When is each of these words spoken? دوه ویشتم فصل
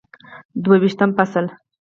دوه 0.63 0.75
ویشتم 0.81 1.09
فصل 1.17 1.45